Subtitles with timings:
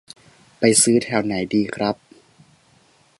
[0.59, 1.95] ไปซื้อแถวไหนดีครับ